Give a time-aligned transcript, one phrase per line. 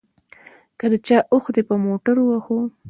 [0.79, 2.59] که د چا اوښ دې په موټر ووهه.